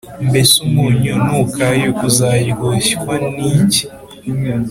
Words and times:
Mbese 0.27 0.53
umunyu 0.67 1.13
nukayuka 1.25 2.01
uzaryoshywa 2.09 3.13
n’iki? 3.35 3.83